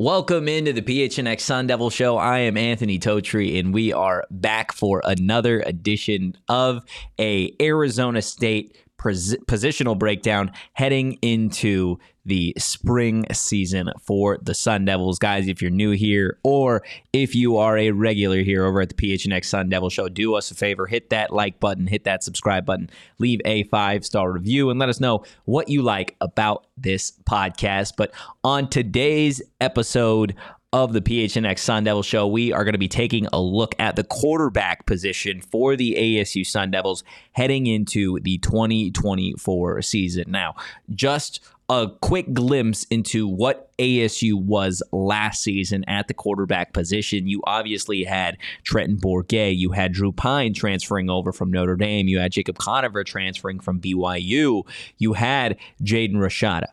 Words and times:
Welcome 0.00 0.48
into 0.48 0.72
the 0.72 0.80
PHNX 0.80 1.40
Sun 1.42 1.66
Devil 1.66 1.90
Show. 1.90 2.16
I 2.16 2.38
am 2.38 2.56
Anthony 2.56 2.98
Totri, 2.98 3.60
and 3.60 3.74
we 3.74 3.92
are 3.92 4.24
back 4.30 4.72
for 4.72 5.02
another 5.04 5.60
edition 5.60 6.38
of 6.48 6.82
a 7.18 7.54
Arizona 7.60 8.22
State 8.22 8.78
pos- 9.00 9.34
positional 9.46 9.98
breakdown 9.98 10.52
heading 10.74 11.14
into 11.22 11.98
the 12.26 12.54
spring 12.58 13.24
season 13.32 13.90
for 14.02 14.38
the 14.42 14.54
Sun 14.54 14.84
Devils. 14.84 15.18
Guys, 15.18 15.48
if 15.48 15.62
you're 15.62 15.70
new 15.70 15.92
here 15.92 16.38
or 16.44 16.82
if 17.12 17.34
you 17.34 17.56
are 17.56 17.78
a 17.78 17.90
regular 17.92 18.42
here 18.42 18.64
over 18.64 18.80
at 18.82 18.90
the 18.90 18.94
PHNX 18.94 19.46
Sun 19.46 19.70
Devil 19.70 19.88
Show, 19.88 20.08
do 20.08 20.34
us 20.34 20.50
a 20.50 20.54
favor, 20.54 20.86
hit 20.86 21.10
that 21.10 21.32
like 21.32 21.58
button, 21.60 21.86
hit 21.86 22.04
that 22.04 22.22
subscribe 22.22 22.66
button, 22.66 22.90
leave 23.18 23.40
a 23.44 23.64
five 23.64 24.04
star 24.04 24.30
review, 24.30 24.70
and 24.70 24.78
let 24.78 24.90
us 24.90 25.00
know 25.00 25.24
what 25.46 25.68
you 25.68 25.82
like 25.82 26.14
about 26.20 26.66
this 26.76 27.12
podcast. 27.28 27.94
But 27.96 28.12
on 28.44 28.68
today's 28.68 29.42
episode 29.60 30.34
of 30.72 30.92
the 30.92 31.00
PHNX 31.00 31.58
Sun 31.58 31.84
Devil 31.84 32.02
Show, 32.02 32.26
we 32.28 32.52
are 32.52 32.64
going 32.64 32.74
to 32.74 32.78
be 32.78 32.88
taking 32.88 33.26
a 33.32 33.40
look 33.40 33.74
at 33.78 33.96
the 33.96 34.04
quarterback 34.04 34.86
position 34.86 35.40
for 35.40 35.74
the 35.74 35.96
ASU 35.98 36.46
Sun 36.46 36.70
Devils 36.70 37.02
heading 37.32 37.66
into 37.66 38.20
the 38.20 38.38
2024 38.38 39.82
season. 39.82 40.24
Now, 40.28 40.54
just 40.94 41.40
a 41.68 41.88
quick 42.00 42.32
glimpse 42.32 42.84
into 42.84 43.26
what 43.26 43.76
ASU 43.78 44.34
was 44.34 44.82
last 44.92 45.42
season 45.42 45.84
at 45.88 46.08
the 46.08 46.14
quarterback 46.14 46.72
position. 46.72 47.28
You 47.28 47.42
obviously 47.44 48.04
had 48.04 48.36
Trenton 48.64 48.96
Bourguet, 48.96 49.56
you 49.56 49.70
had 49.72 49.92
Drew 49.92 50.12
Pyne 50.12 50.52
transferring 50.52 51.10
over 51.10 51.32
from 51.32 51.50
Notre 51.50 51.76
Dame, 51.76 52.08
you 52.08 52.18
had 52.18 52.32
Jacob 52.32 52.58
Conover 52.58 53.04
transferring 53.04 53.60
from 53.60 53.80
BYU, 53.80 54.64
you 54.98 55.12
had 55.14 55.56
Jaden 55.82 56.16
Rashada 56.16 56.66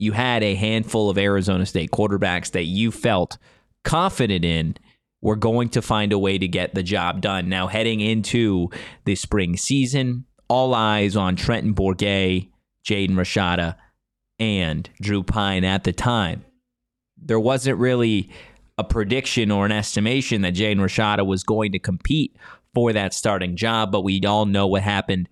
you 0.00 0.12
had 0.12 0.42
a 0.42 0.54
handful 0.54 1.10
of 1.10 1.18
Arizona 1.18 1.66
State 1.66 1.90
quarterbacks 1.90 2.52
that 2.52 2.64
you 2.64 2.90
felt 2.90 3.36
confident 3.84 4.46
in 4.46 4.74
were 5.20 5.36
going 5.36 5.68
to 5.68 5.82
find 5.82 6.10
a 6.14 6.18
way 6.18 6.38
to 6.38 6.48
get 6.48 6.74
the 6.74 6.82
job 6.82 7.20
done. 7.20 7.50
Now, 7.50 7.66
heading 7.66 8.00
into 8.00 8.70
the 9.04 9.14
spring 9.14 9.58
season, 9.58 10.24
all 10.48 10.74
eyes 10.74 11.16
on 11.16 11.36
Trenton 11.36 11.74
Bourguet, 11.74 12.48
Jaden 12.82 13.10
Rashada, 13.10 13.76
and 14.38 14.88
Drew 15.02 15.22
Pyne 15.22 15.64
at 15.64 15.84
the 15.84 15.92
time. 15.92 16.46
There 17.18 17.38
wasn't 17.38 17.78
really 17.78 18.30
a 18.78 18.84
prediction 18.84 19.50
or 19.50 19.66
an 19.66 19.72
estimation 19.72 20.40
that 20.40 20.54
Jaden 20.54 20.78
Rashada 20.78 21.26
was 21.26 21.44
going 21.44 21.72
to 21.72 21.78
compete 21.78 22.34
for 22.72 22.94
that 22.94 23.12
starting 23.12 23.54
job, 23.54 23.92
but 23.92 24.00
we 24.00 24.22
all 24.24 24.46
know 24.46 24.66
what 24.66 24.82
happened 24.82 25.28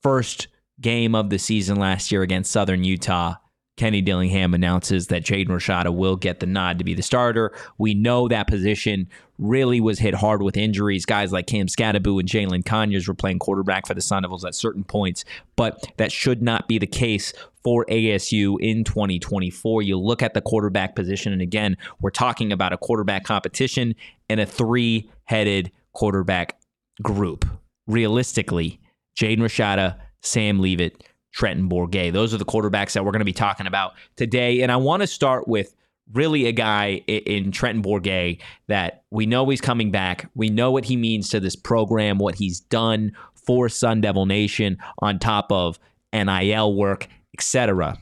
first 0.00 0.46
game 0.80 1.16
of 1.16 1.28
the 1.28 1.40
season 1.40 1.76
last 1.76 2.12
year 2.12 2.22
against 2.22 2.52
Southern 2.52 2.84
Utah 2.84 3.34
Kenny 3.82 4.00
Dillingham 4.00 4.54
announces 4.54 5.08
that 5.08 5.24
Jaden 5.24 5.48
Rashada 5.48 5.92
will 5.92 6.14
get 6.14 6.38
the 6.38 6.46
nod 6.46 6.78
to 6.78 6.84
be 6.84 6.94
the 6.94 7.02
starter. 7.02 7.52
We 7.78 7.94
know 7.94 8.28
that 8.28 8.46
position 8.46 9.08
really 9.40 9.80
was 9.80 9.98
hit 9.98 10.14
hard 10.14 10.40
with 10.40 10.56
injuries. 10.56 11.04
Guys 11.04 11.32
like 11.32 11.48
Cam 11.48 11.66
Skattebo 11.66 12.20
and 12.20 12.28
Jalin 12.28 12.64
Conyers 12.64 13.08
were 13.08 13.14
playing 13.14 13.40
quarterback 13.40 13.88
for 13.88 13.94
the 13.94 14.00
Sun 14.00 14.22
Devils 14.22 14.44
at 14.44 14.54
certain 14.54 14.84
points, 14.84 15.24
but 15.56 15.84
that 15.96 16.12
should 16.12 16.42
not 16.42 16.68
be 16.68 16.78
the 16.78 16.86
case 16.86 17.32
for 17.64 17.84
ASU 17.86 18.56
in 18.60 18.84
2024. 18.84 19.82
You 19.82 19.98
look 19.98 20.22
at 20.22 20.34
the 20.34 20.40
quarterback 20.40 20.94
position, 20.94 21.32
and 21.32 21.42
again, 21.42 21.76
we're 22.00 22.10
talking 22.10 22.52
about 22.52 22.72
a 22.72 22.78
quarterback 22.78 23.24
competition 23.24 23.96
and 24.28 24.38
a 24.38 24.46
three 24.46 25.10
headed 25.24 25.72
quarterback 25.92 26.56
group. 27.02 27.44
Realistically, 27.88 28.78
Jaden 29.16 29.38
Rashada, 29.38 29.98
Sam 30.20 30.60
Leavitt, 30.60 31.02
Trenton 31.32 31.68
Bourguet. 31.68 32.12
Those 32.12 32.32
are 32.34 32.38
the 32.38 32.44
quarterbacks 32.44 32.92
that 32.92 33.04
we're 33.04 33.12
going 33.12 33.20
to 33.20 33.24
be 33.24 33.32
talking 33.32 33.66
about 33.66 33.92
today. 34.16 34.62
And 34.62 34.70
I 34.70 34.76
want 34.76 35.02
to 35.02 35.06
start 35.06 35.48
with 35.48 35.74
really 36.12 36.46
a 36.46 36.52
guy 36.52 37.02
in 37.06 37.52
Trenton 37.52 37.82
Bourguet 37.82 38.40
that 38.68 39.04
we 39.10 39.26
know 39.26 39.48
he's 39.48 39.60
coming 39.60 39.90
back. 39.90 40.30
We 40.34 40.50
know 40.50 40.70
what 40.70 40.84
he 40.84 40.96
means 40.96 41.28
to 41.30 41.40
this 41.40 41.56
program, 41.56 42.18
what 42.18 42.34
he's 42.34 42.60
done 42.60 43.12
for 43.34 43.68
Sun 43.68 44.02
Devil 44.02 44.26
Nation 44.26 44.78
on 45.00 45.18
top 45.18 45.50
of 45.50 45.78
NIL 46.12 46.74
work, 46.74 47.08
etc. 47.34 47.98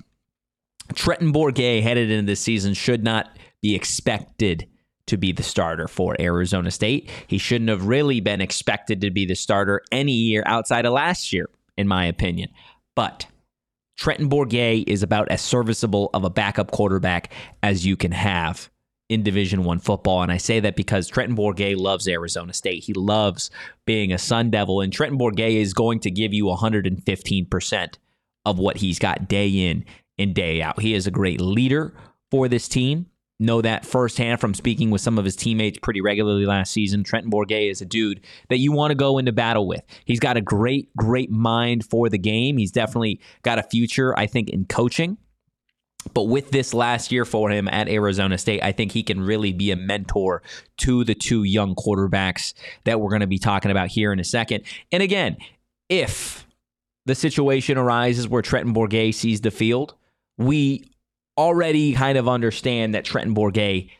Trenton 0.94 1.32
Bourguet 1.32 1.82
headed 1.82 2.10
into 2.10 2.26
this 2.26 2.40
season 2.40 2.74
should 2.74 3.04
not 3.04 3.38
be 3.62 3.74
expected 3.74 4.66
to 5.06 5.16
be 5.16 5.32
the 5.32 5.42
starter 5.42 5.88
for 5.88 6.16
Arizona 6.20 6.70
State. 6.70 7.10
He 7.26 7.38
shouldn't 7.38 7.70
have 7.70 7.86
really 7.86 8.20
been 8.20 8.40
expected 8.40 9.00
to 9.00 9.10
be 9.10 9.26
the 9.26 9.34
starter 9.34 9.82
any 9.92 10.12
year 10.12 10.42
outside 10.46 10.86
of 10.86 10.92
last 10.92 11.32
year, 11.32 11.48
in 11.76 11.88
my 11.88 12.04
opinion. 12.04 12.48
But 12.94 13.26
Trenton 13.96 14.28
Bourguet 14.28 14.84
is 14.86 15.02
about 15.02 15.30
as 15.30 15.42
serviceable 15.42 16.10
of 16.14 16.24
a 16.24 16.30
backup 16.30 16.70
quarterback 16.70 17.32
as 17.62 17.84
you 17.84 17.96
can 17.96 18.12
have 18.12 18.70
in 19.10 19.22
Division 19.22 19.64
One 19.64 19.78
football. 19.78 20.22
And 20.22 20.32
I 20.32 20.36
say 20.38 20.60
that 20.60 20.76
because 20.76 21.08
Trenton 21.08 21.36
Bourguet 21.36 21.76
loves 21.76 22.08
Arizona 22.08 22.52
State. 22.52 22.84
He 22.84 22.94
loves 22.94 23.50
being 23.84 24.12
a 24.12 24.18
Sun 24.18 24.50
Devil, 24.50 24.80
and 24.80 24.92
Trenton 24.92 25.18
Bourguet 25.18 25.60
is 25.60 25.74
going 25.74 26.00
to 26.00 26.10
give 26.10 26.32
you 26.32 26.44
115% 26.44 27.94
of 28.46 28.58
what 28.58 28.78
he's 28.78 28.98
got 28.98 29.28
day 29.28 29.48
in 29.48 29.84
and 30.18 30.34
day 30.34 30.62
out. 30.62 30.80
He 30.80 30.94
is 30.94 31.06
a 31.06 31.10
great 31.10 31.40
leader 31.40 31.92
for 32.30 32.48
this 32.48 32.68
team 32.68 33.06
know 33.40 33.62
that 33.62 33.86
firsthand 33.86 34.40
from 34.40 34.54
speaking 34.54 34.90
with 34.90 35.00
some 35.00 35.18
of 35.18 35.24
his 35.24 35.34
teammates 35.34 35.78
pretty 35.82 36.00
regularly 36.00 36.46
last 36.46 36.72
season. 36.72 37.02
Trenton 37.02 37.30
Bourguet 37.30 37.70
is 37.70 37.80
a 37.80 37.86
dude 37.86 38.20
that 38.48 38.58
you 38.58 38.70
want 38.70 38.90
to 38.90 38.94
go 38.94 39.18
into 39.18 39.32
battle 39.32 39.66
with. 39.66 39.82
He's 40.04 40.20
got 40.20 40.36
a 40.36 40.40
great, 40.40 40.94
great 40.94 41.30
mind 41.30 41.84
for 41.84 42.08
the 42.08 42.18
game. 42.18 42.58
He's 42.58 42.70
definitely 42.70 43.20
got 43.42 43.58
a 43.58 43.62
future, 43.62 44.16
I 44.18 44.26
think, 44.26 44.50
in 44.50 44.66
coaching. 44.66 45.16
But 46.14 46.24
with 46.24 46.50
this 46.50 46.72
last 46.72 47.12
year 47.12 47.24
for 47.24 47.50
him 47.50 47.68
at 47.68 47.88
Arizona 47.88 48.38
State, 48.38 48.62
I 48.62 48.72
think 48.72 48.92
he 48.92 49.02
can 49.02 49.20
really 49.20 49.52
be 49.52 49.70
a 49.70 49.76
mentor 49.76 50.42
to 50.78 51.04
the 51.04 51.14
two 51.14 51.44
young 51.44 51.74
quarterbacks 51.74 52.54
that 52.84 53.00
we're 53.00 53.10
going 53.10 53.20
to 53.20 53.26
be 53.26 53.38
talking 53.38 53.70
about 53.70 53.88
here 53.88 54.12
in 54.12 54.18
a 54.18 54.24
second. 54.24 54.64
And 54.92 55.02
again, 55.02 55.36
if 55.88 56.46
the 57.06 57.14
situation 57.14 57.76
arises 57.76 58.28
where 58.28 58.42
Trenton 58.42 58.74
Bourguet 58.74 59.14
sees 59.14 59.40
the 59.40 59.50
field, 59.50 59.94
we 60.38 60.84
already 61.40 61.94
kind 61.94 62.18
of 62.18 62.28
understand 62.28 62.94
that 62.94 63.04
Trenton 63.04 63.34
Bourguet 63.34 63.90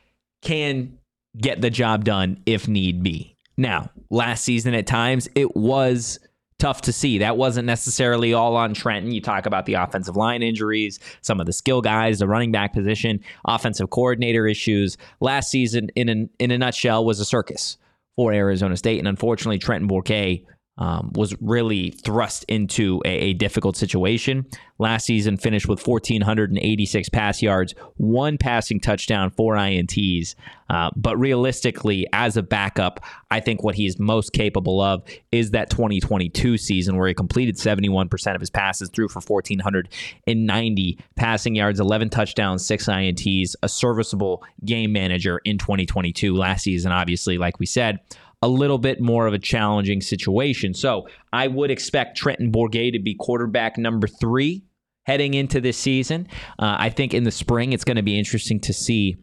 can 0.43 0.99
get 1.39 1.61
the 1.61 1.71
job 1.71 2.05
done 2.05 2.43
if 2.45 2.69
need 2.69 3.03
be. 3.03 3.37
Now, 3.57 3.91
last 4.11 4.45
season 4.45 4.75
at 4.75 4.87
times, 4.87 5.29
it 5.35 5.57
was 5.57 6.19
tough 6.59 6.83
to 6.83 6.93
see. 6.93 7.19
That 7.19 7.39
wasn't 7.39 7.67
necessarily 7.67 8.35
all 8.35 8.57
on 8.57 8.75
Trenton. 8.75 9.13
You 9.13 9.23
talk 9.23 9.47
about 9.47 9.65
the 9.65 9.75
offensive 9.75 10.17
line 10.17 10.43
injuries, 10.43 11.01
some 11.23 11.41
of 11.41 11.47
the 11.47 11.53
skill 11.53 11.81
guys, 11.81 12.19
the 12.19 12.29
running 12.29 12.53
back 12.53 12.75
position, 12.75 13.21
offensive 13.47 13.89
coordinator 13.89 14.47
issues. 14.47 14.99
Last 15.21 15.51
season, 15.51 15.89
in 15.97 16.29
in 16.39 16.51
a 16.51 16.59
nutshell, 16.59 17.05
was 17.05 17.21
a 17.21 17.25
circus 17.25 17.79
for 18.17 18.33
Arizona 18.33 18.77
State. 18.77 18.99
And 18.99 19.09
unfortunately, 19.09 19.59
Trenton 19.59 19.89
Bourguet 19.89 20.45
um, 20.79 21.13
was 21.15 21.35
really 21.43 21.91
thrust 21.91 22.45
into 22.49 23.03
a, 23.05 23.09
a, 23.09 23.33
difficult 23.35 23.77
situation. 23.77 24.47
Last 24.79 25.05
season 25.05 25.37
finished 25.37 25.69
with 25.69 25.87
1,486 25.87 27.09
pass 27.11 27.43
yards, 27.43 27.75
one 27.99 28.39
passing 28.39 28.81
touchdown, 28.81 29.29
four 29.29 29.57
INTs. 29.57 30.35
Uh, 30.71 30.91
but 30.97 31.19
realistically, 31.19 32.07
as 32.15 32.39
a 32.39 32.43
backup, 32.43 33.01
I 33.31 33.41
think 33.41 33.63
what 33.63 33.75
he's 33.75 33.99
most 33.99 34.33
capable 34.33 34.81
of 34.81 35.03
is 35.31 35.51
that 35.51 35.69
2022 35.69 36.57
season 36.57 36.97
where 36.97 37.09
he 37.09 37.15
completed 37.15 37.57
71% 37.57 38.35
of 38.35 38.41
his 38.41 38.51
passes, 38.51 38.89
threw 38.89 39.09
for 39.09 39.21
1,490 39.21 40.99
passing 41.17 41.55
yards, 41.57 41.79
11 41.79 42.09
touchdowns, 42.09 42.65
six 42.65 42.87
INTs, 42.87 43.55
a 43.63 43.69
serviceable 43.69 44.43
game 44.65 44.93
manager 44.93 45.43
in 45.45 45.59
2022. 45.59 46.35
Last 46.35 46.63
season, 46.63 46.91
obviously, 46.91 47.37
like 47.37 47.59
we 47.59 47.67
said, 47.67 47.99
a 48.43 48.49
little 48.49 48.79
bit 48.79 49.01
more 49.01 49.27
of 49.27 49.35
a 49.35 49.39
challenging 49.39 50.01
situation. 50.01 50.75
So 50.75 51.09
I 51.33 51.49
would 51.49 51.71
expect 51.71 52.17
Trenton 52.17 52.51
Bourguet 52.51 52.93
to 52.93 52.99
be 52.99 53.15
quarterback 53.15 53.77
number 53.77 54.07
three 54.07 54.63
heading 55.05 55.35
into 55.35 55.61
this 55.61 55.77
season. 55.77 56.29
Uh, 56.59 56.77
I 56.79 56.91
think 56.91 57.13
in 57.13 57.25
the 57.25 57.31
spring, 57.31 57.73
it's 57.73 57.85
going 57.85 57.97
to 57.97 58.03
be 58.03 58.19
interesting 58.19 58.61
to 58.61 58.73
see 58.73 59.17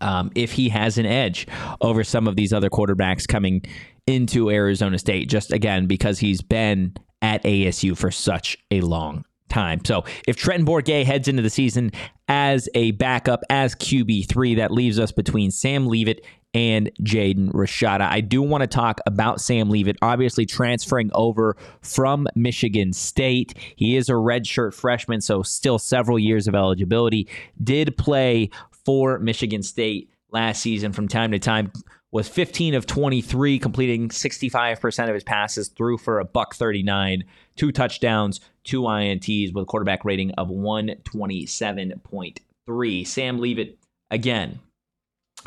um, 0.00 0.30
if 0.34 0.52
he 0.52 0.70
has 0.70 0.98
an 0.98 1.06
edge 1.06 1.46
over 1.80 2.02
some 2.02 2.26
of 2.26 2.34
these 2.34 2.52
other 2.52 2.70
quarterbacks 2.70 3.28
coming 3.28 3.62
into 4.06 4.50
Arizona 4.50 4.98
State, 4.98 5.28
just 5.28 5.52
again, 5.52 5.86
because 5.86 6.18
he's 6.18 6.40
been 6.40 6.96
at 7.22 7.42
ASU 7.44 7.96
for 7.96 8.10
such 8.10 8.56
a 8.70 8.80
long 8.80 9.25
time. 9.48 9.84
So 9.84 10.04
if 10.26 10.36
Trenton 10.36 10.66
Bourguet 10.66 11.04
heads 11.04 11.28
into 11.28 11.42
the 11.42 11.50
season 11.50 11.92
as 12.28 12.68
a 12.74 12.92
backup, 12.92 13.42
as 13.50 13.74
QB3, 13.74 14.56
that 14.56 14.70
leaves 14.70 14.98
us 14.98 15.12
between 15.12 15.50
Sam 15.50 15.86
Leavitt 15.86 16.24
and 16.54 16.90
Jaden 17.02 17.52
Rashada. 17.52 18.08
I 18.10 18.22
do 18.22 18.40
want 18.40 18.62
to 18.62 18.66
talk 18.66 19.00
about 19.04 19.42
Sam 19.42 19.68
Leavitt, 19.68 19.98
obviously 20.00 20.46
transferring 20.46 21.10
over 21.12 21.54
from 21.82 22.26
Michigan 22.34 22.94
State. 22.94 23.54
He 23.76 23.96
is 23.96 24.08
a 24.08 24.12
redshirt 24.12 24.72
freshman, 24.72 25.20
so 25.20 25.42
still 25.42 25.78
several 25.78 26.18
years 26.18 26.48
of 26.48 26.54
eligibility. 26.54 27.28
Did 27.62 27.96
play 27.98 28.48
for 28.86 29.18
Michigan 29.18 29.62
State 29.62 30.10
last 30.30 30.62
season 30.62 30.92
from 30.92 31.08
time 31.08 31.32
to 31.32 31.38
time. 31.38 31.72
Was 32.16 32.28
15 32.28 32.72
of 32.72 32.86
23, 32.86 33.58
completing 33.58 34.08
65% 34.08 35.08
of 35.08 35.12
his 35.12 35.22
passes, 35.22 35.68
threw 35.68 35.98
for 35.98 36.18
a 36.18 36.24
buck 36.24 36.54
39, 36.54 37.24
two 37.56 37.70
touchdowns, 37.70 38.40
two 38.64 38.80
INTs 38.80 39.52
with 39.52 39.64
a 39.64 39.66
quarterback 39.66 40.02
rating 40.02 40.30
of 40.38 40.48
127.3. 40.48 43.06
Sam 43.06 43.38
Leavitt, 43.38 43.78
again, 44.10 44.60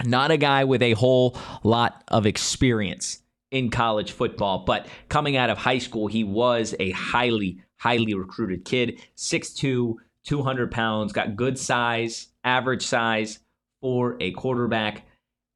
not 0.06 0.30
a 0.30 0.38
guy 0.38 0.64
with 0.64 0.84
a 0.84 0.92
whole 0.92 1.36
lot 1.64 2.04
of 2.08 2.28
experience 2.28 3.24
in 3.50 3.72
college 3.72 4.12
football, 4.12 4.64
but 4.64 4.86
coming 5.10 5.36
out 5.36 5.50
of 5.50 5.58
high 5.58 5.80
school, 5.80 6.06
he 6.06 6.24
was 6.24 6.76
a 6.80 6.92
highly, 6.92 7.64
highly 7.80 8.14
recruited 8.14 8.64
kid. 8.64 9.02
6'2, 9.18 9.96
200 10.24 10.70
pounds, 10.70 11.14
got 11.14 11.36
good 11.36 11.58
size, 11.58 12.28
average 12.44 12.86
size 12.86 13.40
for 13.82 14.18
a 14.20 14.30
quarterback. 14.34 15.08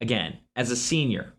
Again, 0.04 0.36
as 0.54 0.70
a 0.70 0.76
senior, 0.76 1.32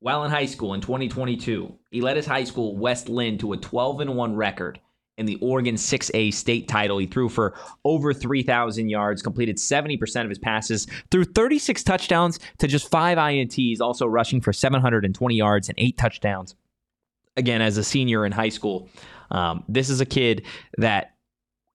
while 0.00 0.24
in 0.24 0.30
high 0.30 0.46
school 0.46 0.72
in 0.72 0.80
2022, 0.80 1.70
he 1.90 2.00
led 2.00 2.16
his 2.16 2.24
high 2.24 2.44
school, 2.44 2.74
West 2.74 3.10
Linn 3.10 3.36
to 3.36 3.52
a 3.52 3.58
12 3.58 4.08
1 4.08 4.34
record 4.34 4.80
in 5.18 5.26
the 5.26 5.36
Oregon 5.42 5.74
6A 5.74 6.32
state 6.32 6.66
title. 6.66 6.96
He 6.96 7.06
threw 7.06 7.28
for 7.28 7.52
over 7.84 8.14
3,000 8.14 8.88
yards, 8.88 9.20
completed 9.20 9.58
70% 9.58 10.22
of 10.22 10.30
his 10.30 10.38
passes, 10.38 10.86
threw 11.10 11.24
36 11.24 11.82
touchdowns 11.82 12.40
to 12.56 12.66
just 12.66 12.90
five 12.90 13.18
INTs, 13.18 13.82
also 13.82 14.06
rushing 14.06 14.40
for 14.40 14.50
720 14.50 15.34
yards 15.34 15.68
and 15.68 15.78
eight 15.78 15.98
touchdowns. 15.98 16.54
Again, 17.36 17.60
as 17.60 17.76
a 17.76 17.84
senior 17.84 18.24
in 18.24 18.32
high 18.32 18.48
school, 18.48 18.88
um, 19.30 19.62
this 19.68 19.90
is 19.90 20.00
a 20.00 20.06
kid 20.06 20.46
that 20.78 21.16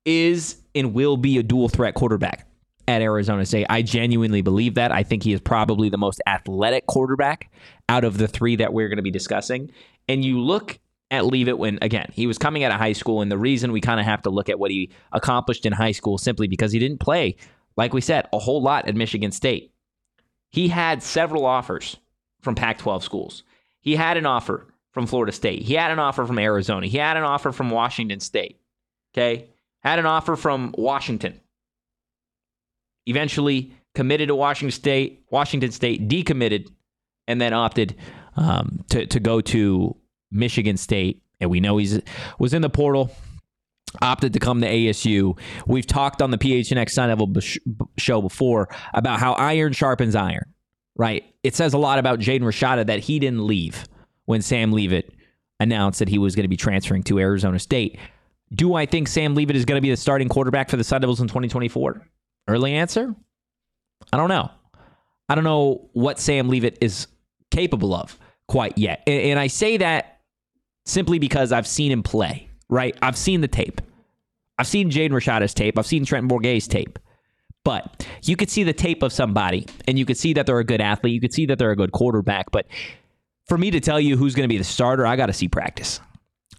is 0.06 0.60
and 0.74 0.96
will 0.96 1.18
be 1.18 1.38
a 1.38 1.44
dual 1.44 1.70
threat 1.70 1.94
quarterback 1.94 2.48
at 2.92 3.02
Arizona 3.02 3.46
State. 3.46 3.66
I 3.70 3.82
genuinely 3.82 4.42
believe 4.42 4.76
that. 4.76 4.92
I 4.92 5.04
think 5.04 5.24
he 5.24 5.34
is 5.34 5.40
probably 5.40 5.90
the 5.90 5.98
most 5.98 6.22
athletic 6.28 6.86
quarterback 6.88 7.52
out 7.90 8.04
of 8.04 8.18
the 8.18 8.28
three 8.28 8.58
that 8.58 8.74
we're 8.74 8.90
going 8.90 8.98
to 8.98 9.04
be 9.04 9.12
discussing. 9.12 9.72
And 10.08 10.24
you 10.24 10.40
look 10.40 10.78
at 11.10 11.26
Leavitt 11.26 11.58
when, 11.58 11.80
again, 11.82 12.10
he 12.14 12.28
was 12.28 12.38
coming 12.38 12.64
out 12.64 12.72
of 12.72 12.78
high 12.78 12.94
school. 12.94 13.22
And 13.22 13.32
the 13.32 13.38
reason 13.38 13.72
we 13.72 13.82
kind 13.82 14.00
of 14.00 14.06
have 14.06 14.22
to 14.24 14.30
look 14.30 14.50
at 14.50 14.60
what 14.60 14.72
he 14.72 14.92
accomplished 15.12 15.66
in 15.66 15.74
high 15.74 15.92
school 15.92 16.18
simply 16.18 16.48
because 16.48 16.72
he 16.72 16.80
didn't 16.80 17.00
play, 17.00 17.36
like 17.78 17.94
we 17.94 18.02
said, 18.02 18.28
a 18.34 18.40
whole 18.40 18.62
lot 18.62 18.88
at 18.88 18.96
Michigan 18.96 19.32
State. 19.32 19.74
He 20.50 20.68
had 20.68 21.02
several 21.02 21.46
offers 21.46 21.98
from 22.42 22.56
Pac 22.56 22.78
12 22.78 23.04
schools. 23.04 23.44
He 23.80 23.96
had 23.96 24.18
an 24.18 24.26
offer 24.26 24.68
from 24.92 25.08
Florida 25.08 25.32
State. 25.32 25.64
He 25.64 25.76
had 25.76 25.92
an 25.92 26.00
offer 26.00 26.26
from 26.26 26.40
Arizona. 26.40 26.88
He 26.88 26.98
had 26.98 27.18
an 27.18 27.24
offer 27.24 27.52
from 27.52 27.70
Washington 27.70 28.20
State. 28.20 28.60
Okay. 29.14 29.48
Had 29.82 30.00
an 30.00 30.06
offer 30.06 30.36
from 30.36 30.76
Washington. 30.78 31.40
Eventually 33.06 33.74
committed 33.96 34.28
to 34.30 34.36
Washington 34.36 34.72
State, 34.72 35.26
Washington 35.30 35.72
State 35.72 36.08
decommitted, 36.08 36.68
and 37.28 37.42
then 37.42 37.54
opted 37.54 37.96
um, 38.36 38.84
to, 38.90 39.06
to 39.08 39.20
go 39.20 39.42
to 39.42 39.96
Michigan 40.32 40.78
State, 40.78 41.22
and 41.40 41.50
we 41.50 41.60
know 41.60 41.78
he's 41.78 42.00
was 42.40 42.54
in 42.54 42.62
the 42.62 42.70
portal. 42.70 43.12
Opted 44.02 44.32
to 44.34 44.40
come 44.40 44.62
to 44.62 44.68
ASU. 44.68 45.38
We've 45.68 45.86
talked 45.86 46.22
on 46.22 46.32
the 46.32 46.38
PHNX 46.38 46.92
Sun 46.92 47.10
Devil 47.10 47.34
show 47.98 48.22
before 48.22 48.70
about 48.94 49.20
how 49.20 49.34
iron 49.34 49.74
sharpens 49.74 50.16
iron, 50.16 50.54
right? 50.96 51.26
It 51.44 51.56
says 51.56 51.74
a 51.74 51.78
lot 51.78 52.00
about 52.00 52.20
Jaden 52.20 52.44
Rashada 52.44 52.86
that 52.86 53.00
he 53.00 53.20
didn't 53.20 53.46
leave 53.46 53.84
when 54.26 54.42
Sam 54.42 54.72
Leavitt 54.72 55.14
announced 55.60 56.00
that 56.00 56.08
he 56.08 56.18
was 56.18 56.38
going 56.38 56.46
to 56.46 56.50
be 56.50 56.56
transferring 56.56 57.04
to 57.04 57.20
Arizona 57.20 57.60
State. 57.60 58.00
Do 58.54 58.76
I 58.76 58.86
think 58.86 59.10
Sam 59.10 59.36
Leavitt 59.36 59.58
is 59.58 59.66
going 59.66 59.78
to 59.78 59.82
be 59.82 59.90
the 59.90 59.98
starting 59.98 60.30
quarterback 60.30 60.70
for 60.70 60.78
the 60.78 60.86
Sun 60.86 61.02
Devils 61.02 61.20
in 61.20 61.28
2024? 61.28 62.02
Early 62.48 62.74
answer? 62.74 63.16
I 64.12 64.18
don't 64.18 64.30
know. 64.30 64.52
I 65.30 65.36
don't 65.36 65.44
know 65.44 65.90
what 65.94 66.20
Sam 66.20 66.50
Leavitt 66.50 66.78
is 66.82 67.08
capable 67.52 67.94
of 67.94 68.18
quite 68.48 68.78
yet. 68.78 69.04
And, 69.08 69.22
and 69.22 69.40
I 69.40 69.48
say 69.48 69.78
that 69.78 70.20
simply 70.86 71.20
because 71.20 71.52
I've 71.52 71.68
seen 71.68 71.92
him 71.92 72.04
play, 72.04 72.50
right? 72.70 72.98
I've 73.02 73.18
seen 73.18 73.42
the 73.42 73.48
tape. 73.48 73.82
I've 74.58 74.68
seen 74.68 74.92
Jaden 74.92 75.12
Rashada's 75.12 75.54
tape. 75.54 75.78
I've 75.78 75.88
seen 75.88 76.06
Trenton 76.06 76.28
Bourguet's 76.28 76.68
tape. 76.68 77.00
But 77.64 78.08
you 78.24 78.36
could 78.36 78.50
see 78.50 78.64
the 78.64 78.74
tape 78.74 79.04
of 79.04 79.14
somebody 79.14 79.68
and 79.88 79.98
you 79.98 80.06
could 80.06 80.18
see 80.18 80.34
that 80.34 80.48
they're 80.48 80.60
a 80.60 80.64
good 80.64 80.82
athlete. 80.82 81.14
You 81.14 81.22
could 81.22 81.34
see 81.34 81.46
that 81.46 81.60
they're 81.60 81.72
a 81.72 81.76
good 81.76 81.92
quarterback. 81.92 82.52
But 82.52 82.66
for 83.48 83.58
me 83.58 83.72
to 83.72 83.80
tell 83.80 84.00
you 84.00 84.18
who's 84.18 84.36
going 84.36 84.44
to 84.44 84.54
be 84.54 84.58
the 84.58 84.64
starter, 84.64 85.06
I 85.06 85.16
got 85.16 85.28
to 85.28 85.34
see 85.34 85.48
practice. 85.48 86.00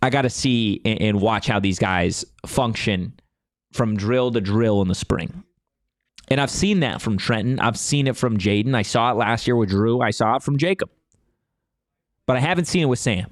I 0.01 0.11
got 0.11 0.23
to 0.23 0.31
see 0.31 0.81
and 0.85 1.21
watch 1.21 1.47
how 1.47 1.61
these 1.61 1.79
guys 1.79 2.25
function 2.47 3.13
from 3.73 3.97
drill 3.97 4.31
to 4.33 4.41
drill 4.41 4.83
in 4.83 4.89
the 4.89 4.95
spring. 4.95 5.45
And 6.29 6.41
I've 6.41 6.51
seen 6.51 6.81
that 6.81 7.03
from 7.03 7.19
Trenton. 7.19 7.59
I've 7.61 7.79
seen 7.79 8.07
it 8.07 8.17
from 8.17 8.39
Jaden. 8.39 8.75
I 8.75 8.83
saw 8.83 9.11
it 9.11 9.17
last 9.17 9.47
year 9.47 9.57
with 9.57 9.71
Drew. 9.71 10.01
I 10.01 10.11
saw 10.11 10.37
it 10.37 10.43
from 10.43 10.57
Jacob. 10.57 10.91
But 12.27 12.37
I 12.37 12.41
haven't 12.41 12.67
seen 12.67 12.83
it 12.83 12.87
with 12.87 13.01
Sam. 13.01 13.31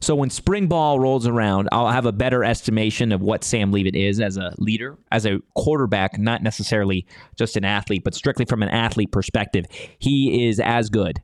So 0.00 0.14
when 0.14 0.28
spring 0.28 0.66
ball 0.66 1.00
rolls 1.00 1.26
around, 1.26 1.70
I'll 1.72 1.88
have 1.88 2.04
a 2.04 2.12
better 2.12 2.44
estimation 2.44 3.10
of 3.10 3.22
what 3.22 3.42
Sam 3.42 3.72
Leavitt 3.72 3.96
is 3.96 4.20
as 4.20 4.36
a 4.36 4.52
leader, 4.58 4.98
as 5.10 5.24
a 5.24 5.40
quarterback, 5.54 6.18
not 6.18 6.42
necessarily 6.42 7.06
just 7.36 7.56
an 7.56 7.64
athlete, 7.64 8.04
but 8.04 8.14
strictly 8.14 8.44
from 8.44 8.62
an 8.62 8.68
athlete 8.68 9.12
perspective. 9.12 9.64
He 9.98 10.46
is 10.46 10.60
as 10.60 10.90
good 10.90 11.22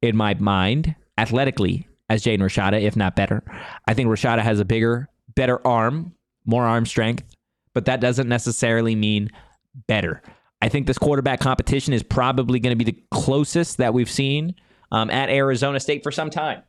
in 0.00 0.16
my 0.16 0.32
mind 0.34 0.94
athletically 1.18 1.86
as 2.08 2.22
Jaden 2.22 2.40
Rashada, 2.40 2.80
if 2.80 2.96
not 2.96 3.16
better. 3.16 3.42
I 3.86 3.92
think 3.92 4.08
Rashada 4.08 4.40
has 4.40 4.60
a 4.60 4.64
bigger, 4.64 5.10
better 5.34 5.66
arm, 5.66 6.14
more 6.46 6.64
arm 6.64 6.86
strength, 6.86 7.24
but 7.74 7.84
that 7.84 8.00
doesn't 8.00 8.28
necessarily 8.28 8.94
mean 8.94 9.30
better. 9.86 10.22
I 10.62 10.68
think 10.68 10.86
this 10.86 10.96
quarterback 10.96 11.40
competition 11.40 11.92
is 11.92 12.04
probably 12.04 12.60
going 12.60 12.70
to 12.78 12.82
be 12.82 12.90
the 12.90 13.02
closest 13.10 13.78
that 13.78 13.92
we've 13.92 14.10
seen 14.10 14.54
um, 14.92 15.10
at 15.10 15.28
Arizona 15.28 15.80
State 15.80 16.04
for 16.04 16.12
some 16.12 16.30
time 16.30 16.62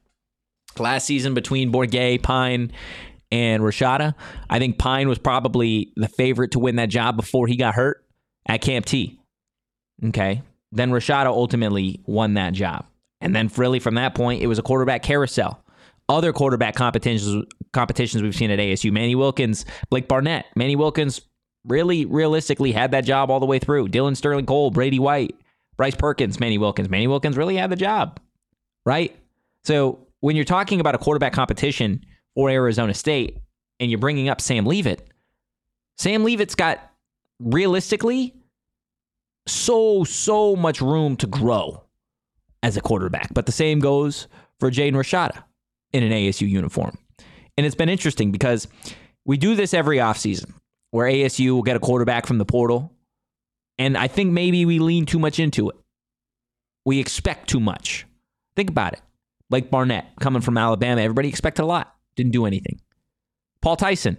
last 0.80 1.06
season 1.06 1.36
between 1.36 1.72
Bourguet, 1.72 2.24
Pyne, 2.24 2.72
and 3.32 3.62
Rashada. 3.62 4.16
I 4.50 4.58
think 4.58 4.80
Pyne 4.80 5.08
was 5.08 5.20
probably 5.20 5.94
the 5.96 6.08
favorite 6.08 6.52
to 6.52 6.60
win 6.60 6.78
that 6.78 6.90
job 6.90 7.16
before 7.16 7.46
he 7.46 7.56
got 7.56 7.76
hurt 7.76 8.04
at 8.48 8.62
Camp 8.62 8.88
T. 8.88 9.20
Okay. 10.04 10.42
Then 10.72 10.90
Rashada 10.90 11.28
ultimately 11.28 12.02
won 12.08 12.34
that 12.34 12.54
job. 12.54 12.88
And 13.22 13.36
then 13.36 13.50
really 13.56 13.80
from 13.80 13.94
that 13.96 14.16
point, 14.16 14.42
it 14.42 14.48
was 14.48 14.58
a 14.58 14.64
quarterback 14.64 15.04
carousel. 15.04 15.64
Other 16.10 16.34
quarterback 16.34 16.76
competitions 16.76 17.46
competitions 17.72 18.24
we've 18.24 18.36
seen 18.36 18.52
at 18.52 18.60
ASU. 18.60 18.92
Manny 18.92 19.16
Wilkins, 19.16 19.66
Blake 19.90 20.08
Barnett. 20.08 20.46
Manny 20.56 20.76
Wilkins 20.76 21.22
really 21.66 22.06
realistically 22.06 22.72
had 22.72 22.92
that 22.92 23.06
job 23.06 23.32
all 23.32 23.40
the 23.40 23.46
way 23.46 23.60
through. 23.60 23.88
Dillon 23.90 24.16
Sterling-Cole, 24.16 24.72
Brady 24.72 25.00
White, 25.00 25.36
Bryce 25.78 25.96
Perkins, 25.96 26.40
Manny 26.40 26.58
Wilkins. 26.58 26.90
Manny 26.90 27.08
Wilkins 27.08 27.38
really 27.38 27.56
had 27.56 27.70
the 27.70 27.76
job. 27.76 28.20
Right? 28.86 29.16
So 29.64 30.08
when 30.20 30.36
you're 30.36 30.46
talking 30.46 30.80
about 30.80 30.96
a 30.96 30.98
quarterback 30.98 31.34
competition 31.34 32.06
for 32.36 32.50
Arizona 32.50 32.94
State 32.94 33.38
and 33.80 33.90
you're 33.90 34.00
bringing 34.00 34.30
up 34.30 34.42
Sam 34.42 34.66
Leavitt, 34.66 35.08
Sam 35.98 36.24
Leavitt's 36.24 36.56
got 36.56 36.80
realistically 37.40 38.34
so, 39.48 40.04
so 40.04 40.56
much 40.56 40.82
room 40.82 41.16
to 41.18 41.28
grow 41.28 41.84
as 42.62 42.78
a 42.78 42.82
quarterback. 42.82 43.34
But 43.34 43.46
the 43.46 43.52
same 43.52 43.80
goes 43.80 44.28
for 44.60 44.72
Jaden 44.72 44.94
Rashada 44.94 45.44
in 45.92 46.04
an 46.04 46.12
ASU 46.12 46.48
uniform. 46.48 46.98
And 47.58 47.66
it's 47.66 47.76
been 47.76 47.90
interesting 47.90 48.32
because 48.32 48.68
we 49.26 49.38
do 49.38 49.56
this 49.56 49.74
every 49.74 49.98
offseason 49.98 50.54
where 50.94 51.12
ASU 51.12 51.54
will 51.54 51.64
get 51.64 51.76
a 51.76 51.80
quarterback 51.80 52.28
from 52.28 52.38
the 52.38 52.46
portal. 52.46 52.94
And 53.80 53.98
I 53.98 54.08
think 54.08 54.32
maybe 54.32 54.64
we 54.64 54.78
lean 54.78 55.08
too 55.08 55.18
much 55.18 55.40
into 55.40 55.72
it. 55.72 55.76
We 56.86 57.00
expect 57.00 57.50
too 57.50 57.60
much. 57.60 58.06
Think 58.56 58.70
about 58.70 58.94
it. 58.94 59.02
Blake 59.50 59.72
Barnett 59.72 60.06
coming 60.20 60.44
from 60.44 60.56
Alabama. 60.56 61.02
Everybody 61.02 61.30
expected 61.30 61.64
a 61.64 61.66
lot. 61.66 61.96
Didn't 62.16 62.32
do 62.32 62.46
anything. 62.46 62.80
Paul 63.60 63.76
Tyson 63.76 64.18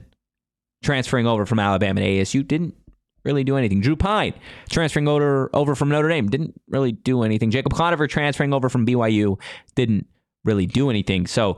transferring 0.83 1.29
over 1.29 1.47
from 1.47 1.61
Alabama 1.61 2.01
to 2.01 2.07
ASU. 2.09 2.45
Didn't 2.45 2.75
really 3.23 3.45
do 3.45 3.57
anything. 3.57 3.81
Drew 3.81 3.95
Pyne 3.95 4.35
transferring 4.69 5.07
over, 5.07 5.51
over 5.55 5.77
from 5.77 5.91
Notre 5.91 6.09
Dame. 6.09 6.29
Didn't 6.29 6.61
really 6.67 6.91
do 6.91 7.23
anything. 7.23 7.53
Jacob 7.53 7.73
Conover 7.73 8.09
transferring 8.09 8.53
over 8.53 8.69
from 8.69 8.85
BYU. 8.85 9.41
Didn't 9.77 10.09
really 10.45 10.67
do 10.67 10.91
anything. 10.91 11.29
So 11.29 11.57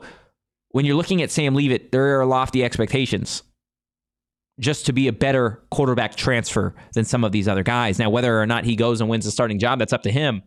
when 0.69 0.85
you're 0.85 0.95
looking 0.95 1.23
at 1.23 1.31
Sam 1.31 1.55
Leavitt, 1.55 1.91
there 1.91 2.19
are 2.19 2.25
lofty 2.27 2.63
expectations 2.63 3.41
just 4.59 4.85
to 4.87 4.93
be 4.93 5.07
a 5.07 5.13
better 5.13 5.63
quarterback 5.69 6.15
transfer 6.15 6.73
than 6.93 7.05
some 7.05 7.23
of 7.23 7.31
these 7.31 7.47
other 7.47 7.63
guys. 7.63 7.99
Now, 7.99 8.09
whether 8.09 8.41
or 8.41 8.45
not 8.45 8.65
he 8.65 8.75
goes 8.75 9.01
and 9.01 9.09
wins 9.09 9.25
the 9.25 9.31
starting 9.31 9.59
job, 9.59 9.79
that's 9.79 9.93
up 9.93 10.03
to 10.03 10.11
him. 10.11 10.41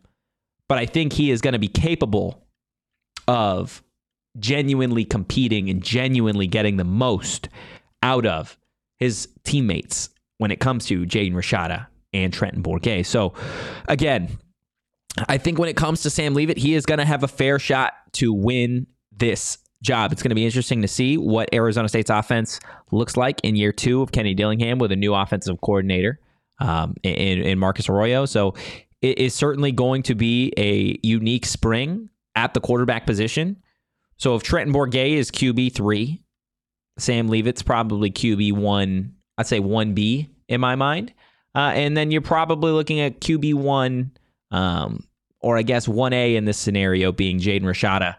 But 0.68 0.78
I 0.78 0.86
think 0.86 1.12
he 1.12 1.30
is 1.30 1.40
going 1.40 1.52
to 1.52 1.58
be 1.58 1.68
capable 1.68 2.46
of 3.28 3.82
genuinely 4.38 5.04
competing 5.04 5.68
and 5.70 5.82
genuinely 5.82 6.46
getting 6.46 6.76
the 6.76 6.84
most 6.84 7.48
out 8.02 8.26
of 8.26 8.56
his 8.98 9.28
teammates 9.44 10.10
when 10.38 10.50
it 10.50 10.60
comes 10.60 10.86
to 10.86 11.04
Jaden 11.04 11.34
Rashada 11.34 11.86
and 12.12 12.32
Trenton 12.32 12.62
Bourguet. 12.62 13.06
So, 13.06 13.34
again, 13.88 14.38
I 15.28 15.38
think 15.38 15.58
when 15.58 15.68
it 15.68 15.76
comes 15.76 16.02
to 16.02 16.10
Sam 16.10 16.34
Leavitt, 16.34 16.58
he 16.58 16.74
is 16.74 16.86
going 16.86 16.98
to 16.98 17.04
have 17.04 17.22
a 17.22 17.28
fair 17.28 17.58
shot 17.58 17.92
to 18.12 18.32
win 18.32 18.86
this 19.12 19.58
job. 19.82 20.12
It's 20.12 20.22
going 20.22 20.30
to 20.30 20.34
be 20.34 20.44
interesting 20.44 20.82
to 20.82 20.88
see 20.88 21.16
what 21.16 21.48
Arizona 21.52 21.88
State's 21.88 22.10
offense 22.10 22.60
looks 22.92 23.16
like 23.16 23.40
in 23.42 23.56
year 23.56 23.72
two 23.72 24.02
of 24.02 24.12
Kenny 24.12 24.34
Dillingham 24.34 24.78
with 24.78 24.92
a 24.92 24.96
new 24.96 25.14
offensive 25.14 25.60
coordinator 25.60 26.18
um, 26.60 26.94
in, 27.02 27.42
in 27.42 27.58
Marcus 27.58 27.88
Arroyo. 27.88 28.26
So 28.26 28.54
it 29.02 29.18
is 29.18 29.34
certainly 29.34 29.72
going 29.72 30.02
to 30.04 30.14
be 30.14 30.52
a 30.56 30.98
unique 31.02 31.46
spring 31.46 32.10
at 32.34 32.54
the 32.54 32.60
quarterback 32.60 33.06
position. 33.06 33.56
So 34.16 34.36
if 34.36 34.42
Trenton 34.42 34.74
Bourguet 34.74 35.14
is 35.14 35.30
QB 35.30 35.74
three, 35.74 36.22
Sam 36.98 37.28
Leavitt's 37.28 37.62
probably 37.62 38.10
QB 38.10 38.52
one. 38.52 39.14
I'd 39.38 39.46
say 39.46 39.60
one 39.60 39.94
B 39.94 40.28
in 40.48 40.60
my 40.60 40.76
mind, 40.76 41.14
uh, 41.54 41.72
and 41.74 41.96
then 41.96 42.10
you're 42.10 42.20
probably 42.20 42.72
looking 42.72 43.00
at 43.00 43.20
QB 43.20 43.54
one, 43.54 44.12
um, 44.50 45.06
or 45.40 45.56
I 45.56 45.62
guess 45.62 45.88
one 45.88 46.12
A 46.12 46.36
in 46.36 46.44
this 46.44 46.58
scenario 46.58 47.10
being 47.10 47.38
Jaden 47.38 47.62
Rashada. 47.62 48.16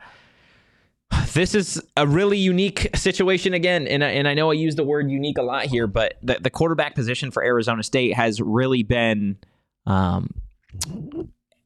This 1.33 1.55
is 1.55 1.81
a 1.95 2.05
really 2.05 2.37
unique 2.37 2.89
situation 2.95 3.53
again, 3.53 3.87
and 3.87 4.03
I, 4.03 4.09
and 4.09 4.27
I 4.27 4.33
know 4.33 4.51
I 4.51 4.53
use 4.53 4.75
the 4.75 4.83
word 4.83 5.09
unique 5.09 5.37
a 5.37 5.43
lot 5.43 5.65
here, 5.65 5.87
but 5.87 6.15
the, 6.21 6.37
the 6.41 6.49
quarterback 6.49 6.93
position 6.93 7.31
for 7.31 7.43
Arizona 7.43 7.83
State 7.83 8.13
has 8.15 8.41
really 8.41 8.83
been 8.83 9.37
um, 9.85 10.41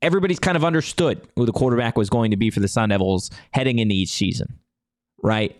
everybody's 0.01 0.39
kind 0.39 0.55
of 0.55 0.63
understood 0.63 1.27
who 1.35 1.45
the 1.45 1.51
quarterback 1.51 1.97
was 1.97 2.09
going 2.09 2.31
to 2.31 2.37
be 2.37 2.49
for 2.49 2.59
the 2.59 2.67
Sun 2.67 2.89
Devils 2.89 3.31
heading 3.51 3.79
into 3.79 3.95
each 3.95 4.09
season, 4.09 4.59
right? 5.23 5.55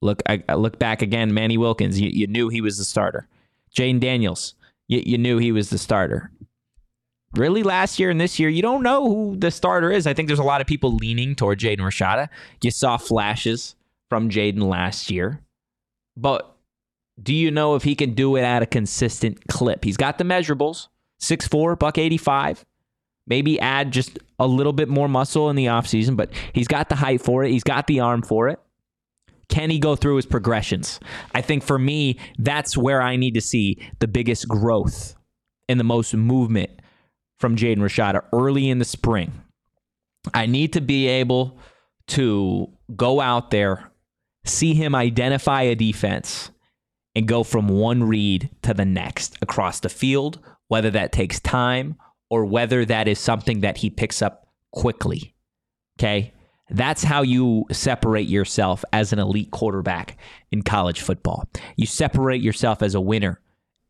Look, 0.00 0.22
I, 0.26 0.42
I 0.48 0.54
look 0.54 0.78
back 0.78 1.02
again. 1.02 1.34
Manny 1.34 1.58
Wilkins, 1.58 2.00
you, 2.00 2.08
you 2.10 2.26
knew 2.26 2.48
he 2.48 2.60
was 2.60 2.78
the 2.78 2.84
starter. 2.84 3.28
Jayden 3.76 4.00
Daniels, 4.00 4.54
you, 4.88 5.02
you 5.04 5.18
knew 5.18 5.38
he 5.38 5.52
was 5.52 5.70
the 5.70 5.78
starter. 5.78 6.30
Really, 7.34 7.62
last 7.62 7.98
year 7.98 8.10
and 8.10 8.20
this 8.20 8.38
year, 8.38 8.48
you 8.48 8.62
don't 8.62 8.82
know 8.82 9.08
who 9.08 9.36
the 9.36 9.50
starter 9.50 9.90
is. 9.90 10.06
I 10.06 10.14
think 10.14 10.26
there's 10.26 10.38
a 10.38 10.44
lot 10.44 10.60
of 10.60 10.66
people 10.66 10.94
leaning 10.96 11.34
toward 11.34 11.58
Jaden 11.58 11.78
Rashada. 11.78 12.28
You 12.62 12.70
saw 12.70 12.98
flashes 12.98 13.74
from 14.10 14.28
Jaden 14.28 14.62
last 14.62 15.10
year, 15.10 15.40
but 16.16 16.54
do 17.22 17.34
you 17.34 17.50
know 17.50 17.74
if 17.74 17.84
he 17.84 17.94
can 17.94 18.14
do 18.14 18.36
it 18.36 18.42
at 18.42 18.62
a 18.62 18.66
consistent 18.66 19.46
clip? 19.48 19.84
He's 19.84 19.96
got 19.96 20.18
the 20.18 20.24
measurables 20.24 20.88
6'4, 21.20 21.78
buck 21.78 21.96
85 21.96 22.66
maybe 23.26 23.58
add 23.60 23.92
just 23.92 24.18
a 24.38 24.46
little 24.46 24.72
bit 24.72 24.88
more 24.88 25.08
muscle 25.08 25.50
in 25.50 25.56
the 25.56 25.66
offseason, 25.66 26.16
but 26.16 26.30
he's 26.52 26.68
got 26.68 26.88
the 26.88 26.96
height 26.96 27.22
for 27.22 27.44
it. 27.44 27.50
He's 27.50 27.64
got 27.64 27.86
the 27.86 28.00
arm 28.00 28.22
for 28.22 28.48
it. 28.48 28.58
Can 29.48 29.70
he 29.70 29.78
go 29.78 29.96
through 29.96 30.16
his 30.16 30.26
progressions? 30.26 30.98
I 31.34 31.42
think 31.42 31.62
for 31.62 31.78
me, 31.78 32.18
that's 32.38 32.76
where 32.76 33.02
I 33.02 33.16
need 33.16 33.34
to 33.34 33.40
see 33.40 33.78
the 33.98 34.08
biggest 34.08 34.48
growth 34.48 35.14
and 35.68 35.78
the 35.78 35.84
most 35.84 36.14
movement 36.14 36.70
from 37.42 37.56
Jaden 37.56 37.78
Rashada 37.78 38.22
early 38.32 38.70
in 38.70 38.78
the 38.78 38.84
spring. 38.84 39.32
I 40.32 40.46
need 40.46 40.74
to 40.74 40.80
be 40.80 41.08
able 41.08 41.58
to 42.06 42.70
go 42.94 43.20
out 43.20 43.50
there, 43.50 43.90
see 44.44 44.74
him 44.74 44.94
identify 44.94 45.62
a 45.62 45.74
defense, 45.74 46.52
and 47.16 47.26
go 47.26 47.42
from 47.42 47.66
one 47.66 48.04
read 48.04 48.48
to 48.62 48.72
the 48.72 48.84
next 48.84 49.36
across 49.42 49.80
the 49.80 49.88
field, 49.88 50.38
whether 50.68 50.88
that 50.92 51.10
takes 51.10 51.40
time 51.40 51.96
or 52.30 52.44
whether 52.44 52.84
that 52.84 53.08
is 53.08 53.18
something 53.18 53.60
that 53.62 53.78
he 53.78 53.90
picks 53.90 54.22
up 54.22 54.46
quickly. 54.70 55.34
Okay. 55.98 56.32
That's 56.70 57.02
how 57.02 57.22
you 57.22 57.66
separate 57.72 58.28
yourself 58.28 58.84
as 58.92 59.12
an 59.12 59.18
elite 59.18 59.50
quarterback 59.50 60.16
in 60.52 60.62
college 60.62 61.00
football. 61.00 61.48
You 61.74 61.86
separate 61.86 62.40
yourself 62.40 62.84
as 62.84 62.94
a 62.94 63.00
winner 63.00 63.40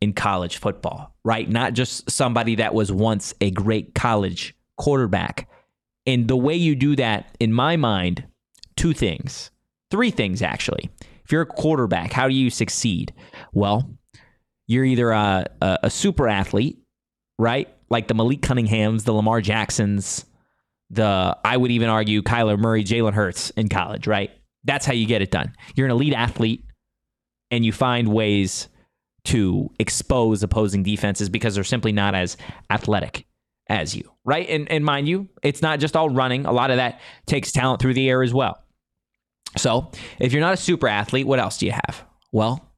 in 0.03 0.13
college 0.13 0.57
football, 0.57 1.15
right? 1.23 1.49
Not 1.49 1.73
just 1.73 2.09
somebody 2.09 2.55
that 2.55 2.73
was 2.73 2.91
once 2.91 3.33
a 3.41 3.51
great 3.51 3.95
college 3.95 4.55
quarterback. 4.77 5.49
And 6.05 6.27
the 6.27 6.37
way 6.37 6.55
you 6.55 6.75
do 6.75 6.95
that, 6.97 7.35
in 7.39 7.53
my 7.53 7.77
mind, 7.77 8.25
two 8.75 8.93
things, 8.93 9.51
three 9.89 10.11
things 10.11 10.41
actually. 10.41 10.89
If 11.23 11.31
you're 11.31 11.41
a 11.41 11.45
quarterback, 11.47 12.11
how 12.11 12.27
do 12.27 12.33
you 12.33 12.49
succeed? 12.49 13.13
Well, 13.53 13.89
you're 14.67 14.85
either 14.85 15.11
a, 15.11 15.47
a, 15.61 15.79
a 15.83 15.89
super 15.89 16.27
athlete, 16.27 16.79
right? 17.39 17.69
like 17.93 18.07
the 18.07 18.15
Malik 18.15 18.41
Cunninghams, 18.41 19.03
the 19.03 19.13
Lamar 19.13 19.39
Jacksons, 19.39 20.25
the 20.89 21.37
I 21.45 21.55
would 21.55 21.71
even 21.71 21.89
argue 21.89 22.23
Kyler 22.23 22.57
Murray, 22.57 22.83
Jalen 22.83 23.13
Hurts 23.13 23.51
in 23.51 23.69
college, 23.69 24.07
right? 24.07 24.31
That's 24.63 24.85
how 24.85 24.93
you 24.93 25.05
get 25.05 25.21
it 25.21 25.29
done. 25.29 25.53
You're 25.75 25.85
an 25.85 25.91
elite 25.91 26.13
athlete 26.13 26.65
and 27.51 27.63
you 27.63 27.71
find 27.71 28.07
ways 28.07 28.67
to 29.25 29.69
expose 29.79 30.43
opposing 30.43 30.83
defenses 30.83 31.29
because 31.29 31.55
they're 31.55 31.63
simply 31.63 31.91
not 31.91 32.15
as 32.15 32.37
athletic 32.69 33.25
as 33.67 33.95
you, 33.95 34.11
right? 34.25 34.47
And 34.49 34.69
and 34.71 34.83
mind 34.83 35.07
you, 35.07 35.29
it's 35.41 35.61
not 35.61 35.79
just 35.79 35.95
all 35.95 36.09
running. 36.09 36.45
A 36.45 36.51
lot 36.51 36.71
of 36.71 36.77
that 36.77 36.99
takes 37.25 37.51
talent 37.51 37.81
through 37.81 37.93
the 37.93 38.09
air 38.09 38.23
as 38.23 38.33
well. 38.33 38.59
So, 39.57 39.91
if 40.19 40.33
you're 40.33 40.41
not 40.41 40.53
a 40.53 40.57
super 40.57 40.87
athlete, 40.87 41.27
what 41.27 41.39
else 41.39 41.57
do 41.57 41.65
you 41.65 41.71
have? 41.71 42.03
Well, 42.31 42.73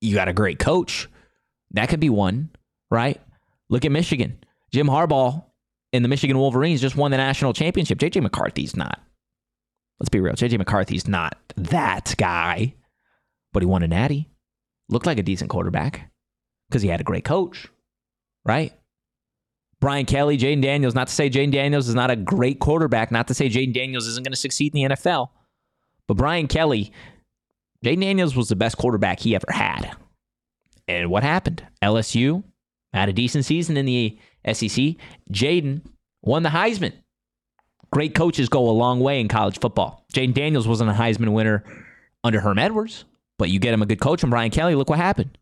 you 0.00 0.14
got 0.14 0.28
a 0.28 0.32
great 0.32 0.58
coach. 0.58 1.08
That 1.72 1.88
could 1.88 2.00
be 2.00 2.10
one, 2.10 2.50
right? 2.90 3.20
Look 3.70 3.84
at 3.84 3.92
Michigan. 3.92 4.38
Jim 4.72 4.86
Harbaugh 4.86 5.44
and 5.92 6.04
the 6.04 6.08
Michigan 6.08 6.38
Wolverines 6.38 6.80
just 6.80 6.96
won 6.96 7.10
the 7.10 7.16
national 7.16 7.54
championship. 7.54 7.98
JJ 7.98 8.22
McCarthy's 8.22 8.76
not. 8.76 9.00
Let's 9.98 10.10
be 10.10 10.20
real. 10.20 10.34
JJ 10.34 10.58
McCarthy's 10.58 11.08
not 11.08 11.36
that 11.56 12.14
guy, 12.18 12.74
but 13.52 13.62
he 13.62 13.66
won 13.66 13.82
a 13.82 13.88
natty. 13.88 14.30
Looked 14.88 15.06
like 15.06 15.18
a 15.18 15.22
decent 15.22 15.50
quarterback 15.50 16.10
because 16.68 16.82
he 16.82 16.88
had 16.88 17.00
a 17.00 17.04
great 17.04 17.24
coach, 17.24 17.68
right? 18.44 18.72
Brian 19.80 20.06
Kelly, 20.06 20.36
Jayden 20.36 20.62
Daniels. 20.62 20.94
Not 20.94 21.08
to 21.08 21.12
say 21.12 21.30
Jayden 21.30 21.52
Daniels 21.52 21.88
is 21.88 21.94
not 21.94 22.10
a 22.10 22.16
great 22.16 22.58
quarterback. 22.58 23.12
Not 23.12 23.28
to 23.28 23.34
say 23.34 23.48
Jayden 23.48 23.74
Daniels 23.74 24.06
isn't 24.06 24.24
going 24.24 24.32
to 24.32 24.38
succeed 24.38 24.74
in 24.74 24.88
the 24.88 24.96
NFL. 24.96 25.28
But 26.06 26.16
Brian 26.16 26.48
Kelly, 26.48 26.92
Jayden 27.84 28.00
Daniels 28.00 28.34
was 28.34 28.48
the 28.48 28.56
best 28.56 28.76
quarterback 28.76 29.20
he 29.20 29.34
ever 29.34 29.50
had. 29.50 29.92
And 30.88 31.10
what 31.10 31.22
happened? 31.22 31.64
LSU 31.82 32.42
had 32.92 33.08
a 33.08 33.12
decent 33.12 33.44
season 33.44 33.76
in 33.76 33.86
the 33.86 34.18
SEC. 34.46 34.96
Jayden 35.30 35.82
won 36.22 36.42
the 36.42 36.48
Heisman. 36.48 36.92
Great 37.92 38.14
coaches 38.14 38.48
go 38.48 38.68
a 38.68 38.72
long 38.72 39.00
way 39.00 39.20
in 39.20 39.28
college 39.28 39.60
football. 39.60 40.06
Jayden 40.12 40.34
Daniels 40.34 40.66
wasn't 40.66 40.90
a 40.90 40.94
Heisman 40.94 41.32
winner 41.32 41.64
under 42.24 42.40
Herm 42.40 42.58
Edwards, 42.58 43.04
but 43.38 43.50
you 43.50 43.58
get 43.58 43.72
him 43.72 43.82
a 43.82 43.86
good 43.86 44.00
coach 44.00 44.22
and 44.22 44.30
Brian 44.30 44.50
Kelly, 44.50 44.74
look 44.74 44.90
what 44.90 44.98
happened. 44.98 45.38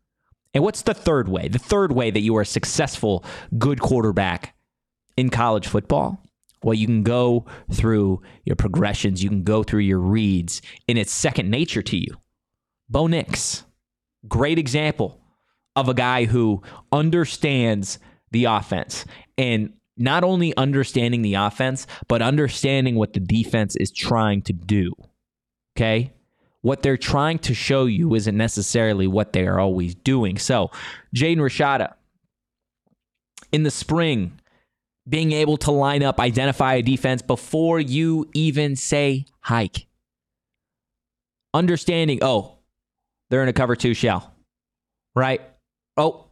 And 0.53 0.63
what's 0.63 0.81
the 0.81 0.93
third 0.93 1.27
way? 1.27 1.47
The 1.47 1.59
third 1.59 1.91
way 1.91 2.09
that 2.09 2.21
you 2.21 2.35
are 2.37 2.41
a 2.41 2.45
successful, 2.45 3.23
good 3.57 3.81
quarterback 3.81 4.55
in 5.17 5.29
college 5.29 5.67
football? 5.67 6.23
Well, 6.63 6.73
you 6.73 6.87
can 6.87 7.03
go 7.03 7.45
through 7.71 8.21
your 8.45 8.55
progressions, 8.55 9.23
you 9.23 9.29
can 9.29 9.43
go 9.43 9.63
through 9.63 9.81
your 9.81 9.99
reads, 9.99 10.61
and 10.87 10.97
it's 10.97 11.11
second 11.11 11.49
nature 11.49 11.83
to 11.83 11.97
you. 11.97 12.17
Bo 12.89 13.07
Nix, 13.07 13.63
great 14.27 14.57
example 14.57 15.19
of 15.75 15.89
a 15.89 15.93
guy 15.93 16.25
who 16.25 16.63
understands 16.91 17.99
the 18.31 18.45
offense 18.45 19.05
and 19.37 19.73
not 19.97 20.23
only 20.23 20.55
understanding 20.57 21.21
the 21.21 21.35
offense, 21.35 21.87
but 22.07 22.21
understanding 22.21 22.95
what 22.95 23.13
the 23.13 23.19
defense 23.19 23.75
is 23.75 23.91
trying 23.91 24.41
to 24.43 24.53
do. 24.53 24.93
Okay? 25.75 26.13
What 26.67 26.83
they're 26.83 26.97
trying 26.97 27.39
to 27.39 27.53
show 27.53 27.85
you 27.85 28.13
isn't 28.13 28.35
necessarily 28.35 29.07
what 29.07 29.31
they 29.31 29.47
are 29.47 29.57
always 29.57 29.95
doing. 29.95 30.37
So, 30.37 30.69
Jaden 31.15 31.37
Rashada, 31.37 31.93
in 33.53 33.63
the 33.63 33.71
spring, 33.71 34.39
being 35.07 35.31
able 35.31 35.55
to 35.57 35.71
line 35.71 36.03
up, 36.03 36.19
identify 36.19 36.73
a 36.75 36.81
defense 36.81 37.21
before 37.21 37.79
you 37.79 38.29
even 38.33 38.75
say 38.75 39.25
hike. 39.39 39.87
Understanding, 41.53 42.19
oh, 42.21 42.57
they're 43.29 43.43
in 43.43 43.47
a 43.47 43.53
cover 43.53 43.77
two 43.77 43.93
shell, 43.93 44.33
right? 45.15 45.39
Oh, 45.95 46.25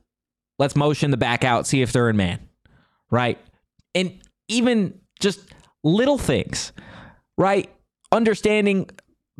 Let's 0.57 0.75
motion 0.75 1.11
the 1.11 1.17
back 1.17 1.43
out, 1.43 1.67
see 1.67 1.81
if 1.81 1.91
they're 1.91 2.09
in 2.09 2.17
man, 2.17 2.39
right? 3.11 3.37
And 3.93 4.19
even 4.47 4.99
just 5.19 5.41
little 5.83 6.17
things, 6.17 6.71
right? 7.37 7.69
Understanding 8.11 8.89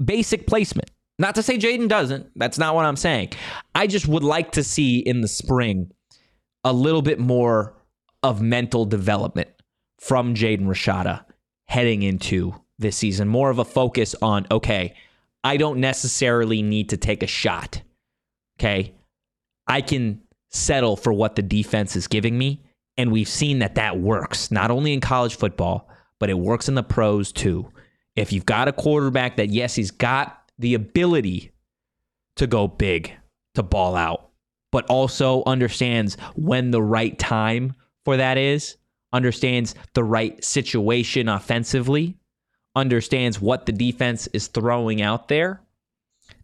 basic 0.04 0.48
placement. 0.48 0.92
Not 1.18 1.36
to 1.36 1.44
say 1.44 1.58
Jaden 1.58 1.88
doesn't. 1.88 2.30
That's 2.36 2.58
not 2.58 2.76
what 2.76 2.86
I'm 2.86 2.98
saying. 2.98 3.34
I 3.74 3.88
just 3.88 4.08
would 4.08 4.24
like 4.24 4.52
to 4.54 4.64
see 4.64 5.00
in 5.00 5.22
the 5.22 5.28
spring 5.28 5.92
a 6.64 6.74
little 6.74 7.02
bit 7.02 7.20
more 7.20 7.74
of 8.22 8.42
mental 8.42 8.86
development 8.86 9.50
from 10.00 10.36
Jaden 10.36 10.66
Rashada 10.66 11.24
heading 11.68 12.04
into 12.04 12.54
this 12.78 12.98
season. 12.98 13.28
More 13.28 13.50
of 13.50 13.60
a 13.60 13.66
focus 13.66 14.16
on, 14.22 14.46
okay, 14.52 14.94
I 15.44 15.58
don't 15.58 15.80
necessarily 15.80 16.62
need 16.62 16.90
to 16.90 16.98
take 16.98 17.24
a 17.24 17.28
shot. 17.28 17.82
Okay. 18.60 18.94
I 19.68 19.82
can 19.82 20.22
settle 20.50 20.96
for 20.96 21.14
what 21.14 21.36
the 21.36 21.42
defense 21.42 21.96
is 21.96 22.08
giving 22.08 22.38
me. 22.38 22.64
And 22.98 23.12
we've 23.12 23.30
seen 23.30 23.60
that 23.60 23.76
that 23.76 24.00
works, 24.00 24.52
not 24.52 24.72
only 24.72 24.94
in 24.94 25.02
college 25.02 25.36
football, 25.36 25.90
but 26.20 26.30
it 26.30 26.40
works 26.40 26.68
in 26.70 26.76
the 26.76 26.84
pros 26.84 27.32
too. 27.32 27.72
If 28.16 28.32
you've 28.32 28.46
got 28.46 28.68
a 28.68 28.74
quarterback 28.74 29.38
that, 29.38 29.50
yes, 29.50 29.76
he's 29.76 29.92
got 29.92 30.42
the 30.58 30.74
ability 30.74 31.52
to 32.38 32.48
go 32.48 32.68
big, 32.68 33.14
to 33.56 33.64
ball 33.64 33.96
out, 33.96 34.30
but 34.72 34.86
also 34.86 35.44
understands 35.46 36.18
when 36.36 36.72
the 36.72 36.82
right 36.82 37.18
time 37.18 37.74
for 38.04 38.18
that 38.18 38.38
is, 38.38 38.78
understands 39.12 39.76
the 39.94 40.04
right 40.04 40.44
situation 40.44 41.28
offensively, 41.30 42.18
understands 42.76 43.42
what 43.42 43.66
the 43.66 43.72
defense 43.72 44.28
is 44.28 44.48
throwing 44.48 45.02
out 45.02 45.28
there, 45.28 45.62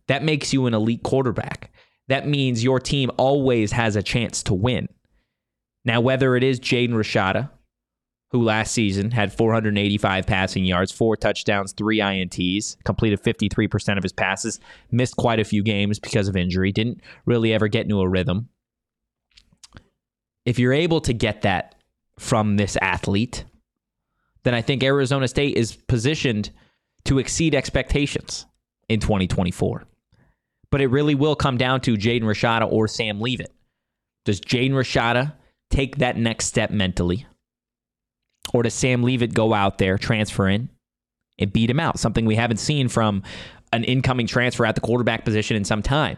that 0.08 0.24
makes 0.24 0.54
you 0.54 0.66
an 0.66 0.74
elite 0.74 1.04
quarterback. 1.04 1.72
That 2.08 2.28
means 2.28 2.64
your 2.64 2.80
team 2.80 3.12
always 3.18 3.72
has 3.72 3.96
a 3.96 4.04
chance 4.04 4.44
to 4.44 4.54
win. 4.54 4.88
Now, 5.86 6.02
whether 6.02 6.36
it 6.36 6.44
is 6.44 6.60
Jaden 6.60 6.92
Rashada, 6.92 7.50
who 8.32 8.44
last 8.44 8.74
season 8.74 9.12
had 9.12 9.34
485 9.34 10.26
passing 10.26 10.64
yards, 10.64 10.92
four 10.92 11.18
touchdowns, 11.18 11.74
three 11.74 12.00
INTs, 12.00 12.78
completed 12.86 13.22
53% 13.22 13.98
of 13.98 14.04
his 14.04 14.14
passes, 14.14 14.60
missed 14.90 15.18
quite 15.18 15.40
a 15.40 15.44
few 15.44 15.64
games 15.64 16.00
because 16.00 16.30
of 16.30 16.38
injury, 16.38 16.72
didn't 16.72 17.02
really 17.26 17.54
ever 17.54 17.68
get 17.68 17.84
into 17.84 18.00
a 18.00 18.08
rhythm. 18.08 18.48
If 20.46 20.60
you're 20.60 20.74
able 20.74 21.02
to 21.02 21.14
get 21.14 21.42
that 21.42 21.76
from 22.18 22.56
this 22.56 22.78
athlete, 22.82 23.44
then 24.44 24.54
I 24.54 24.62
think 24.62 24.82
Arizona 24.82 25.28
State 25.28 25.58
is 25.58 25.76
positioned 25.76 26.52
to 27.06 27.20
exceed 27.20 27.54
expectations 27.54 28.46
in 28.88 29.02
2024. 29.02 29.84
But 30.70 30.82
it 30.82 30.88
really 30.88 31.16
will 31.16 31.36
come 31.36 31.58
down 31.58 31.82
to 31.82 31.98
Jaden 31.98 32.24
Rashada 32.24 32.72
or 32.72 32.88
Sam 32.88 33.20
Leavitt. 33.20 33.54
Does 34.24 34.40
Jaden 34.40 34.72
Rashada 34.72 35.34
take 35.70 35.98
that 35.98 36.16
next 36.16 36.46
step 36.46 36.72
mentally? 36.72 37.26
Or 38.54 38.64
does 38.64 38.74
Sam 38.74 39.04
Leavitt 39.04 39.34
go 39.34 39.54
out 39.54 39.78
there, 39.78 39.98
transfer 39.98 40.48
in, 40.48 40.70
and 41.40 41.54
beat 41.54 41.70
him 41.70 41.80
out? 41.80 42.00
Something 42.00 42.26
we 42.26 42.36
haven't 42.36 42.58
seen 42.58 42.88
from 42.88 43.24
an 43.74 43.84
incoming 43.84 44.28
transfer 44.28 44.66
at 44.66 44.76
the 44.76 44.82
quarterback 44.82 45.24
position 45.24 45.56
in 45.56 45.64
some 45.64 45.82
time. 45.82 46.18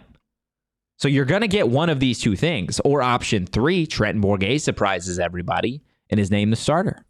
So 0.97 1.07
you're 1.07 1.25
going 1.25 1.41
to 1.41 1.47
get 1.47 1.69
one 1.69 1.89
of 1.89 1.99
these 1.99 2.19
two 2.19 2.35
things. 2.35 2.79
Or 2.85 3.01
option 3.01 3.45
three, 3.45 3.85
Trenton 3.85 4.21
Bourguet 4.21 4.61
surprises 4.61 5.19
everybody 5.19 5.83
and 6.09 6.19
is 6.19 6.31
named 6.31 6.51
the 6.51 6.57
starter. 6.57 7.05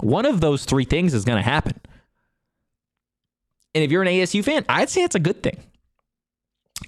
One 0.00 0.26
of 0.26 0.40
those 0.40 0.64
three 0.64 0.84
things 0.84 1.14
is 1.14 1.24
going 1.24 1.38
to 1.38 1.48
happen. 1.48 1.80
And 3.74 3.84
if 3.84 3.90
you're 3.90 4.02
an 4.02 4.08
ASU 4.08 4.44
fan, 4.44 4.64
I'd 4.68 4.90
say 4.90 5.02
it's 5.02 5.14
a 5.14 5.20
good 5.20 5.42
thing. 5.42 5.58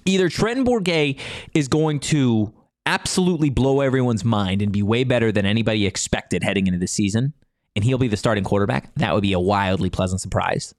Either 0.05 0.29
Trenton 0.29 0.65
Bourguet 0.65 1.19
is 1.53 1.67
going 1.67 1.99
to 1.99 2.53
absolutely 2.85 3.49
blow 3.49 3.81
everyone's 3.81 4.25
mind 4.25 4.61
and 4.61 4.71
be 4.71 4.83
way 4.83 5.03
better 5.03 5.31
than 5.31 5.45
anybody 5.45 5.85
expected 5.85 6.43
heading 6.43 6.67
into 6.67 6.79
the 6.79 6.87
season, 6.87 7.33
and 7.75 7.85
he'll 7.85 7.97
be 7.97 8.07
the 8.07 8.17
starting 8.17 8.43
quarterback. 8.43 8.93
That 8.95 9.13
would 9.13 9.21
be 9.21 9.33
a 9.33 9.39
wildly 9.39 9.89
pleasant 9.89 10.21
surprise. 10.21 10.73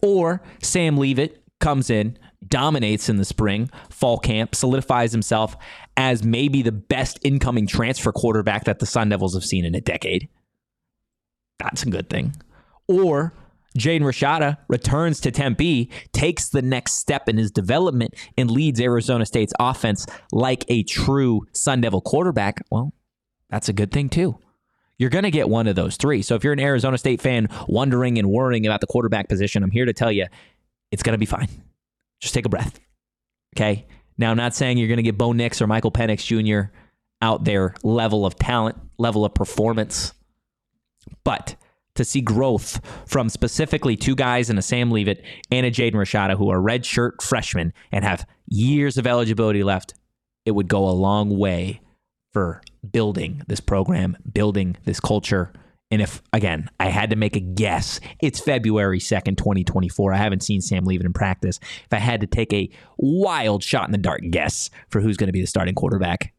Or 0.00 0.42
Sam 0.62 0.96
Leavitt 0.96 1.42
comes 1.60 1.90
in, 1.90 2.18
dominates 2.46 3.08
in 3.08 3.18
the 3.18 3.24
spring, 3.24 3.70
fall 3.88 4.18
camp, 4.18 4.54
solidifies 4.54 5.12
himself 5.12 5.56
as 5.96 6.24
maybe 6.24 6.62
the 6.62 6.72
best 6.72 7.18
incoming 7.22 7.66
transfer 7.66 8.10
quarterback 8.12 8.64
that 8.64 8.80
the 8.80 8.86
Sun 8.86 9.10
Devils 9.10 9.34
have 9.34 9.44
seen 9.44 9.64
in 9.64 9.74
a 9.74 9.80
decade. 9.80 10.28
That's 11.58 11.84
a 11.84 11.90
good 11.90 12.10
thing. 12.10 12.34
Or 12.88 13.32
Jaden 13.78 14.02
Rashada 14.02 14.58
returns 14.68 15.20
to 15.20 15.30
Tempe, 15.30 15.90
takes 16.12 16.48
the 16.48 16.62
next 16.62 16.94
step 16.94 17.28
in 17.28 17.38
his 17.38 17.50
development, 17.50 18.14
and 18.36 18.50
leads 18.50 18.80
Arizona 18.80 19.26
State's 19.26 19.54
offense 19.58 20.06
like 20.30 20.64
a 20.68 20.82
true 20.82 21.46
Sun 21.52 21.80
Devil 21.80 22.00
quarterback. 22.00 22.62
Well, 22.70 22.92
that's 23.48 23.68
a 23.68 23.72
good 23.72 23.92
thing 23.92 24.08
too. 24.08 24.38
You're 24.98 25.10
going 25.10 25.24
to 25.24 25.30
get 25.30 25.48
one 25.48 25.66
of 25.66 25.74
those 25.74 25.96
three. 25.96 26.22
So 26.22 26.34
if 26.34 26.44
you're 26.44 26.52
an 26.52 26.60
Arizona 26.60 26.96
State 26.96 27.20
fan 27.20 27.48
wondering 27.66 28.18
and 28.18 28.30
worrying 28.30 28.66
about 28.66 28.80
the 28.80 28.86
quarterback 28.86 29.28
position, 29.28 29.62
I'm 29.62 29.70
here 29.70 29.84
to 29.84 29.92
tell 29.92 30.12
you 30.12 30.26
it's 30.90 31.02
going 31.02 31.14
to 31.14 31.18
be 31.18 31.26
fine. 31.26 31.48
Just 32.20 32.34
take 32.34 32.46
a 32.46 32.48
breath. 32.48 32.78
Okay. 33.56 33.86
Now, 34.16 34.30
I'm 34.30 34.36
not 34.36 34.54
saying 34.54 34.78
you're 34.78 34.88
going 34.88 34.98
to 34.98 35.02
get 35.02 35.18
Bo 35.18 35.32
Nix 35.32 35.60
or 35.60 35.66
Michael 35.66 35.90
Penix 35.90 36.24
Jr. 36.24 36.70
out 37.20 37.44
there 37.44 37.74
level 37.82 38.24
of 38.24 38.36
talent, 38.36 38.76
level 38.98 39.24
of 39.24 39.34
performance, 39.34 40.12
but 41.24 41.56
to 41.94 42.04
see 42.04 42.20
growth 42.20 42.80
from 43.06 43.28
specifically 43.28 43.96
two 43.96 44.14
guys 44.14 44.50
in 44.50 44.58
a 44.58 44.62
Sam 44.62 44.90
Leavitt 44.90 45.22
and 45.50 45.66
a 45.66 45.70
Jaden 45.70 45.94
Rashada 45.94 46.36
who 46.36 46.50
are 46.50 46.58
redshirt 46.58 47.22
freshmen 47.22 47.72
and 47.90 48.04
have 48.04 48.26
years 48.46 48.96
of 48.98 49.06
eligibility 49.06 49.62
left, 49.62 49.94
it 50.44 50.52
would 50.52 50.68
go 50.68 50.88
a 50.88 50.90
long 50.90 51.38
way 51.38 51.80
for 52.32 52.62
building 52.90 53.42
this 53.46 53.60
program, 53.60 54.16
building 54.32 54.76
this 54.84 55.00
culture. 55.00 55.52
And 55.90 56.00
if, 56.00 56.22
again, 56.32 56.70
I 56.80 56.88
had 56.88 57.10
to 57.10 57.16
make 57.16 57.36
a 57.36 57.40
guess, 57.40 58.00
it's 58.22 58.40
February 58.40 58.98
2nd, 58.98 59.36
2024. 59.36 60.14
I 60.14 60.16
haven't 60.16 60.42
seen 60.42 60.62
Sam 60.62 60.84
Leavitt 60.84 61.04
in 61.04 61.12
practice. 61.12 61.60
If 61.62 61.92
I 61.92 61.98
had 61.98 62.22
to 62.22 62.26
take 62.26 62.52
a 62.54 62.70
wild 62.96 63.62
shot 63.62 63.86
in 63.86 63.92
the 63.92 63.98
dark 63.98 64.22
guess 64.30 64.70
for 64.88 65.02
who's 65.02 65.18
going 65.18 65.28
to 65.28 65.32
be 65.32 65.42
the 65.42 65.46
starting 65.46 65.74
quarterback, 65.74 66.32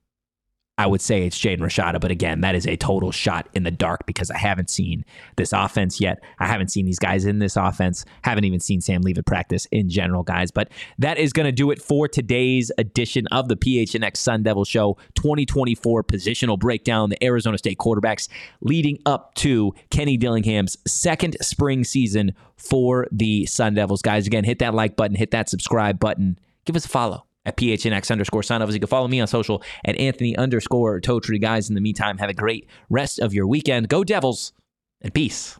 I 0.77 0.87
would 0.87 1.01
say 1.01 1.27
it's 1.27 1.37
Jaden 1.37 1.59
Rashada, 1.59 2.01
but 2.01 2.09
again, 2.09 2.41
that 2.41 2.55
is 2.55 2.65
a 2.65 2.75
total 2.75 3.11
shot 3.11 3.47
in 3.53 3.61
the 3.61 3.69
dark 3.69 4.07
because 4.07 4.31
I 4.31 4.39
haven't 4.39 4.71
seen 4.71 5.05
this 5.35 5.53
offense 5.53 6.01
yet. 6.01 6.23
I 6.39 6.47
haven't 6.47 6.69
seen 6.69 6.85
these 6.85 6.97
guys 6.97 7.25
in 7.25 7.37
this 7.37 7.55
offense. 7.55 8.05
Haven't 8.23 8.45
even 8.45 8.59
seen 8.59 8.81
Sam 8.81 9.01
Leavitt 9.01 9.27
practice 9.27 9.67
in 9.71 9.87
general, 9.87 10.23
guys. 10.23 10.49
But 10.49 10.71
that 10.97 11.19
is 11.19 11.31
going 11.31 11.45
to 11.45 11.51
do 11.51 11.69
it 11.69 11.79
for 11.79 12.07
today's 12.07 12.71
edition 12.79 13.27
of 13.27 13.49
the 13.49 13.55
PHNX 13.55 14.17
Sun 14.17 14.41
Devil 14.41 14.65
Show 14.65 14.97
2024 15.13 16.03
positional 16.05 16.57
breakdown. 16.57 17.11
The 17.11 17.23
Arizona 17.23 17.59
State 17.59 17.77
quarterbacks 17.77 18.27
leading 18.61 18.97
up 19.05 19.35
to 19.35 19.75
Kenny 19.91 20.17
Dillingham's 20.17 20.75
second 20.87 21.37
spring 21.39 21.83
season 21.83 22.33
for 22.57 23.07
the 23.11 23.45
Sun 23.45 23.75
Devils, 23.75 24.01
guys. 24.01 24.25
Again, 24.25 24.43
hit 24.43 24.57
that 24.57 24.73
like 24.73 24.95
button, 24.95 25.15
hit 25.17 25.29
that 25.31 25.49
subscribe 25.49 25.99
button, 25.99 26.39
give 26.65 26.75
us 26.75 26.85
a 26.85 26.89
follow 26.89 27.25
at 27.45 27.57
PHNX 27.57 28.11
underscore 28.11 28.43
sign 28.43 28.61
You 28.61 28.79
can 28.79 28.87
follow 28.87 29.07
me 29.07 29.19
on 29.19 29.27
social 29.27 29.63
at 29.85 29.99
Anthony 29.99 30.35
underscore 30.35 30.99
Totri. 31.01 31.41
Guys, 31.41 31.69
in 31.69 31.75
the 31.75 31.81
meantime, 31.81 32.17
have 32.17 32.29
a 32.29 32.33
great 32.33 32.67
rest 32.89 33.19
of 33.19 33.33
your 33.33 33.47
weekend. 33.47 33.89
Go 33.89 34.03
Devils 34.03 34.53
and 35.01 35.13
peace. 35.13 35.57